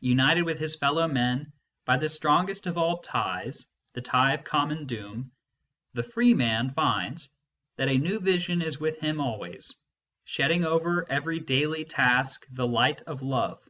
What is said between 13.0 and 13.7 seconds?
of love.